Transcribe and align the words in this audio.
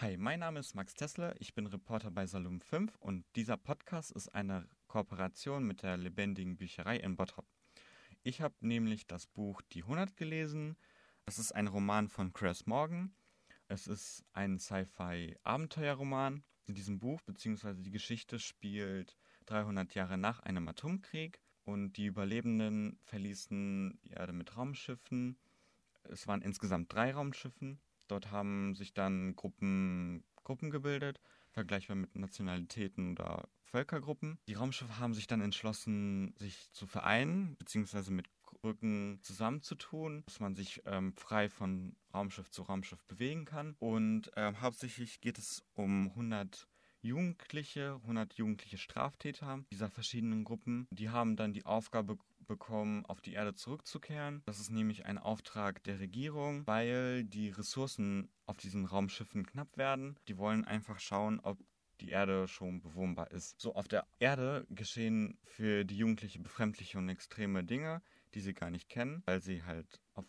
Hi, 0.00 0.16
mein 0.16 0.38
Name 0.38 0.60
ist 0.60 0.76
Max 0.76 0.94
Tessler, 0.94 1.34
ich 1.40 1.54
bin 1.54 1.66
Reporter 1.66 2.12
bei 2.12 2.24
Salum 2.24 2.60
5 2.60 2.94
und 3.00 3.24
dieser 3.34 3.56
Podcast 3.56 4.12
ist 4.12 4.28
eine 4.28 4.68
Kooperation 4.86 5.64
mit 5.64 5.82
der 5.82 5.96
Lebendigen 5.96 6.56
Bücherei 6.56 6.98
in 6.98 7.16
Bottrop. 7.16 7.48
Ich 8.22 8.40
habe 8.40 8.54
nämlich 8.60 9.08
das 9.08 9.26
Buch 9.26 9.60
Die 9.72 9.82
100 9.82 10.16
gelesen. 10.16 10.76
Es 11.26 11.40
ist 11.40 11.50
ein 11.50 11.66
Roman 11.66 12.08
von 12.08 12.32
Chris 12.32 12.64
Morgan. 12.64 13.12
Es 13.66 13.88
ist 13.88 14.24
ein 14.34 14.60
Sci-Fi-Abenteuerroman. 14.60 16.44
In 16.68 16.74
diesem 16.74 17.00
Buch, 17.00 17.20
beziehungsweise 17.22 17.82
die 17.82 17.90
Geschichte 17.90 18.38
spielt 18.38 19.16
300 19.46 19.96
Jahre 19.96 20.16
nach 20.16 20.38
einem 20.38 20.68
Atomkrieg 20.68 21.40
und 21.64 21.94
die 21.94 22.06
Überlebenden 22.06 23.00
verließen 23.02 23.98
die 24.04 24.12
Erde 24.12 24.32
mit 24.32 24.56
Raumschiffen. 24.56 25.36
Es 26.04 26.28
waren 26.28 26.42
insgesamt 26.42 26.92
drei 26.92 27.12
Raumschiffen 27.12 27.80
Dort 28.08 28.30
haben 28.30 28.74
sich 28.74 28.94
dann 28.94 29.36
Gruppen, 29.36 30.24
Gruppen 30.44 30.70
gebildet, 30.70 31.20
vergleichbar 31.50 31.96
mit 31.96 32.16
Nationalitäten 32.16 33.12
oder 33.12 33.48
Völkergruppen. 33.64 34.38
Die 34.48 34.54
Raumschiffe 34.54 34.98
haben 34.98 35.14
sich 35.14 35.26
dann 35.26 35.40
entschlossen, 35.40 36.34
sich 36.38 36.72
zu 36.72 36.86
vereinen, 36.86 37.56
beziehungsweise 37.58 38.10
mit 38.10 38.26
Rücken 38.64 39.20
zusammenzutun, 39.22 40.22
dass 40.26 40.40
man 40.40 40.54
sich 40.54 40.82
ähm, 40.86 41.12
frei 41.12 41.48
von 41.48 41.96
Raumschiff 42.12 42.50
zu 42.50 42.62
Raumschiff 42.62 43.04
bewegen 43.04 43.44
kann. 43.44 43.76
Und 43.78 44.30
ähm, 44.36 44.60
hauptsächlich 44.60 45.20
geht 45.20 45.38
es 45.38 45.62
um 45.74 46.08
100 46.08 46.66
Jugendliche, 47.00 48.00
100 48.02 48.34
jugendliche 48.34 48.78
Straftäter 48.78 49.64
dieser 49.70 49.88
verschiedenen 49.88 50.44
Gruppen. 50.44 50.88
Die 50.90 51.10
haben 51.10 51.36
dann 51.36 51.52
die 51.52 51.64
Aufgabe 51.64 52.18
bekommen, 52.48 53.06
auf 53.06 53.20
die 53.20 53.34
Erde 53.34 53.54
zurückzukehren. 53.54 54.42
Das 54.46 54.58
ist 54.58 54.70
nämlich 54.70 55.06
ein 55.06 55.18
Auftrag 55.18 55.82
der 55.84 56.00
Regierung, 56.00 56.66
weil 56.66 57.24
die 57.24 57.50
Ressourcen 57.50 58.28
auf 58.46 58.56
diesen 58.56 58.86
Raumschiffen 58.86 59.46
knapp 59.46 59.76
werden. 59.76 60.18
Die 60.26 60.38
wollen 60.38 60.64
einfach 60.64 60.98
schauen, 60.98 61.38
ob 61.40 61.58
die 62.00 62.10
Erde 62.10 62.48
schon 62.48 62.80
bewohnbar 62.80 63.30
ist. 63.30 63.60
So, 63.60 63.74
auf 63.74 63.88
der 63.88 64.06
Erde 64.18 64.66
geschehen 64.70 65.38
für 65.44 65.84
die 65.84 65.96
Jugendliche 65.96 66.40
befremdliche 66.40 66.98
und 66.98 67.08
extreme 67.08 67.64
Dinge, 67.64 68.02
die 68.34 68.40
sie 68.40 68.54
gar 68.54 68.70
nicht 68.70 68.88
kennen, 68.88 69.22
weil 69.26 69.40
sie 69.40 69.64
halt 69.64 70.00
auf 70.14 70.26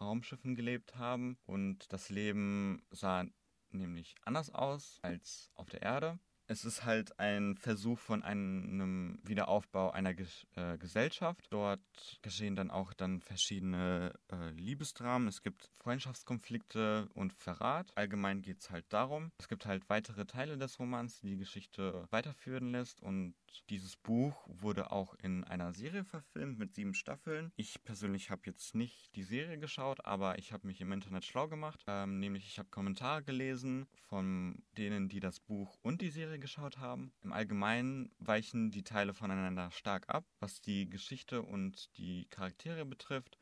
Raumschiffen 0.00 0.54
gelebt 0.54 0.96
haben 0.96 1.38
und 1.44 1.92
das 1.92 2.08
Leben 2.08 2.82
sah 2.90 3.24
nämlich 3.70 4.14
anders 4.24 4.50
aus 4.50 4.98
als 5.02 5.50
auf 5.54 5.68
der 5.68 5.82
Erde. 5.82 6.18
Es 6.46 6.64
ist 6.64 6.84
halt 6.84 7.18
ein 7.18 7.56
Versuch 7.56 7.98
von 7.98 8.22
einem 8.22 9.18
Wiederaufbau 9.22 9.90
einer 9.90 10.14
Ges 10.14 10.46
äh, 10.56 10.76
Gesellschaft. 10.78 11.46
Dort 11.50 11.80
geschehen 12.22 12.56
dann 12.56 12.70
auch 12.70 12.92
dann 12.92 13.20
verschiedene 13.20 14.12
äh, 14.30 14.50
Liebesdramen. 14.50 15.28
Es 15.28 15.42
gibt 15.42 15.70
Freundschaftskonflikte 15.78 17.08
und 17.14 17.32
Verrat. 17.32 17.92
Allgemein 17.96 18.42
geht 18.42 18.60
es 18.60 18.70
halt 18.70 18.84
darum. 18.90 19.32
Es 19.38 19.48
gibt 19.48 19.66
halt 19.66 19.88
weitere 19.88 20.26
Teile 20.26 20.58
des 20.58 20.78
Romans, 20.78 21.20
die 21.20 21.30
die 21.30 21.38
Geschichte 21.38 22.06
weiterführen 22.10 22.70
lässt. 22.70 23.00
Und 23.00 23.34
dieses 23.70 23.96
Buch 23.96 24.46
wurde 24.46 24.92
auch 24.92 25.14
in 25.22 25.44
einer 25.44 25.72
Serie 25.72 26.04
verfilmt 26.04 26.58
mit 26.58 26.74
sieben 26.74 26.94
Staffeln. 26.94 27.52
Ich 27.56 27.82
persönlich 27.84 28.30
habe 28.30 28.42
jetzt 28.46 28.74
nicht 28.74 29.14
die 29.16 29.22
Serie 29.22 29.58
geschaut, 29.58 30.04
aber 30.04 30.38
ich 30.38 30.52
habe 30.52 30.66
mich 30.66 30.80
im 30.80 30.92
Internet 30.92 31.24
schlau 31.24 31.48
gemacht. 31.48 31.82
Ähm, 31.86 32.18
nämlich 32.18 32.46
ich 32.46 32.58
habe 32.58 32.68
Kommentare 32.70 33.22
gelesen 33.22 33.86
von 34.08 34.62
denen, 34.76 35.08
die 35.08 35.20
das 35.20 35.40
Buch 35.40 35.78
und 35.82 36.00
die 36.00 36.10
Serie 36.10 36.38
geschaut 36.42 36.78
haben. 36.78 37.14
Im 37.22 37.32
Allgemeinen 37.32 38.12
weichen 38.18 38.70
die 38.70 38.84
Teile 38.84 39.14
voneinander 39.14 39.70
stark 39.70 40.04
ab, 40.08 40.26
was 40.40 40.60
die 40.60 40.90
Geschichte 40.90 41.40
und 41.40 41.96
die 41.96 42.26
Charaktere 42.28 42.84
betrifft. 42.84 43.38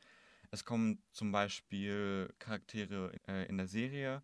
Es 0.52 0.64
kommen 0.64 1.02
zum 1.10 1.32
Beispiel 1.32 2.32
Charaktere 2.38 3.12
äh, 3.26 3.46
in 3.46 3.56
der 3.56 3.66
Serie 3.66 4.22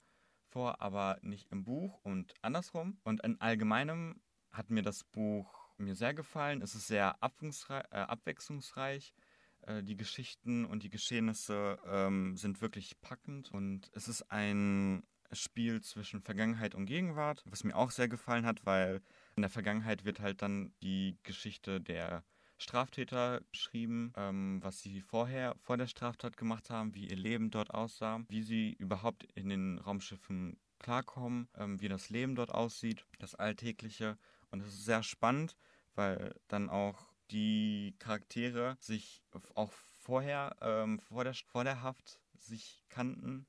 vor, 0.48 0.80
aber 0.80 1.18
nicht 1.22 1.50
im 1.50 1.64
Buch 1.64 1.98
und 2.04 2.34
andersrum. 2.42 3.00
Und 3.02 3.22
in 3.24 3.40
allgemeinem 3.40 4.20
hat 4.52 4.70
mir 4.70 4.82
das 4.82 5.02
Buch 5.02 5.70
mir 5.78 5.96
sehr 5.96 6.14
gefallen. 6.14 6.62
Es 6.62 6.74
ist 6.74 6.86
sehr 6.86 7.16
äh, 7.20 7.96
abwechslungsreich. 7.96 9.12
Äh, 9.62 9.82
die 9.82 9.96
Geschichten 9.96 10.64
und 10.64 10.82
die 10.82 10.90
Geschehnisse 10.90 11.78
ähm, 11.86 12.36
sind 12.36 12.60
wirklich 12.60 13.00
packend 13.00 13.50
und 13.52 13.90
es 13.94 14.08
ist 14.08 14.30
ein 14.30 15.02
Spiel 15.32 15.80
zwischen 15.82 16.20
Vergangenheit 16.20 16.74
und 16.74 16.86
Gegenwart, 16.86 17.42
was 17.46 17.64
mir 17.64 17.76
auch 17.76 17.90
sehr 17.90 18.08
gefallen 18.08 18.46
hat, 18.46 18.64
weil 18.64 19.02
in 19.36 19.42
der 19.42 19.50
Vergangenheit 19.50 20.04
wird 20.04 20.20
halt 20.20 20.42
dann 20.42 20.72
die 20.82 21.18
Geschichte 21.22 21.80
der 21.80 22.24
Straftäter 22.58 23.42
beschrieben, 23.50 24.12
ähm, 24.16 24.62
was 24.62 24.80
sie 24.80 25.02
vorher, 25.02 25.54
vor 25.60 25.76
der 25.76 25.86
Straftat 25.86 26.36
gemacht 26.36 26.70
haben, 26.70 26.94
wie 26.94 27.08
ihr 27.08 27.16
Leben 27.16 27.50
dort 27.50 27.74
aussah, 27.74 28.20
wie 28.28 28.42
sie 28.42 28.72
überhaupt 28.78 29.24
in 29.34 29.50
den 29.50 29.78
Raumschiffen 29.78 30.58
klarkommen, 30.78 31.48
ähm, 31.56 31.80
wie 31.80 31.88
das 31.88 32.08
Leben 32.08 32.34
dort 32.34 32.52
aussieht, 32.52 33.04
das 33.18 33.34
Alltägliche. 33.34 34.16
Und 34.50 34.60
es 34.60 34.68
ist 34.68 34.84
sehr 34.84 35.02
spannend, 35.02 35.56
weil 35.94 36.34
dann 36.48 36.70
auch 36.70 37.12
die 37.30 37.94
Charaktere 37.98 38.76
sich 38.80 39.22
auch 39.54 39.72
vorher, 39.72 40.56
ähm, 40.60 40.98
vor, 41.00 41.24
der, 41.24 41.34
vor 41.34 41.64
der 41.64 41.82
Haft 41.82 42.20
sich 42.34 42.84
kannten 42.88 43.46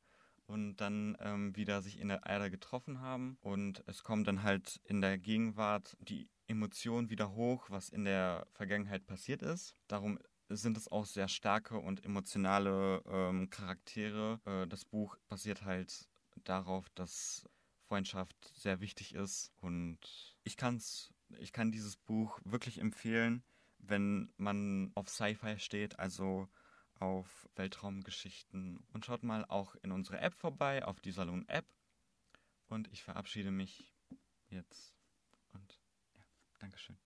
und 0.47 0.78
dann 0.78 1.18
ähm, 1.19 1.56
wieder 1.56 1.81
sich 1.81 2.00
in 2.00 2.08
der 2.08 2.25
Erde 2.25 2.50
getroffen 2.50 3.02
haben. 3.02 3.38
Und 3.41 3.84
es 3.85 4.03
kommt 4.03 4.28
dann 4.28 4.44
halt 4.44 4.80
in 4.85 5.02
der 5.02 5.18
Gegenwart 5.18 5.96
die 6.00 6.30
Emotion 6.47 7.09
wieder 7.09 7.31
hoch, 7.34 7.69
was 7.69 7.90
in 7.90 8.06
der 8.06 8.47
Vergangenheit 8.53 9.06
passiert 9.06 9.41
ist. 9.41 9.75
Darum 9.88 10.18
sind 10.50 10.78
es 10.78 10.90
auch 10.90 11.06
sehr 11.06 11.28
starke 11.28 11.78
und 11.78 12.06
emotionale 12.06 13.03
ähm, 13.06 13.50
Charaktere. 13.50 14.40
Äh, 14.46 14.68
das 14.68 14.86
Buch 14.86 15.18
basiert 15.28 15.66
halt 15.66 16.07
darauf, 16.46 16.90
dass 16.96 17.46
Freundschaft 17.88 18.36
sehr 18.56 18.80
wichtig 18.80 19.13
ist 19.13 19.52
und 19.62 20.00
ich 20.44 20.57
kann's, 20.57 21.13
ich 21.40 21.53
kann 21.53 21.72
dieses 21.72 21.96
Buch 21.96 22.40
wirklich 22.44 22.80
empfehlen, 22.80 23.44
wenn 23.80 24.30
man 24.38 24.91
auf 24.96 25.09
Sci-Fi 25.09 25.59
steht, 25.59 25.97
also 26.00 26.50
auf 27.00 27.47
Weltraumgeschichten 27.56 28.84
und 28.94 29.06
schaut 29.06 29.24
mal 29.24 29.46
auch 29.46 29.75
in 29.81 29.91
unsere 29.91 30.19
App 30.19 30.34
vorbei, 30.34 30.84
auf 30.85 31.00
die 31.00 31.12
Salon-App. 31.12 31.66
Und 32.68 32.91
ich 32.91 33.03
verabschiede 33.03 33.52
mich 33.52 33.94
jetzt 34.50 34.94
und 35.53 35.80
ja, 36.16 36.24
Dankeschön. 36.59 36.97